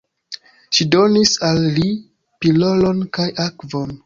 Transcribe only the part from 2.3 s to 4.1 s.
pilolon kaj akvon.